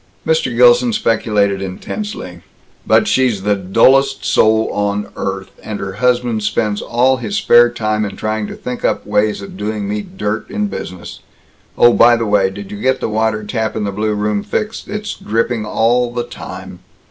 Mr. 0.25 0.57
Gilson 0.57 0.91
speculated 0.91 1.61
intensely, 1.61 2.39
"But 2.87 3.07
she's 3.07 3.43
the 3.43 3.55
dullest 3.55 4.25
soul 4.25 4.67
on 4.73 5.09
earth, 5.15 5.51
and 5.63 5.79
her 5.79 5.93
husband 6.01 6.41
spends 6.41 6.81
all 6.81 7.17
his 7.17 7.35
spare 7.35 7.69
time 7.69 8.03
in 8.03 8.15
trying 8.15 8.47
to 8.47 8.55
think 8.55 8.83
up 8.83 9.05
ways 9.05 9.43
of 9.43 9.57
doing 9.57 9.87
me 9.87 10.01
dirt 10.01 10.49
in 10.49 10.65
business. 10.69 11.19
Oh, 11.77 11.93
by 11.93 12.15
the 12.15 12.25
way, 12.25 12.49
did 12.49 12.71
you 12.71 12.81
get 12.81 12.99
the 12.99 13.09
water 13.09 13.43
tap 13.43 13.75
in 13.75 13.83
the 13.83 13.91
blue 13.91 14.15
room 14.15 14.41
fixed? 14.41 14.87
It's 14.87 15.13
dripping 15.13 15.67
all 15.67 16.11
the 16.11 16.23
time." 16.23 16.79